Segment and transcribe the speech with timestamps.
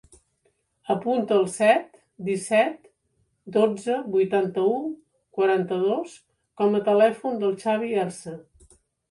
[0.93, 1.99] Apunta el set,
[2.29, 2.89] disset,
[3.59, 4.73] dotze, vuitanta-u,
[5.41, 6.17] quaranta-dos
[6.63, 8.37] com a telèfon del Xavi Herce.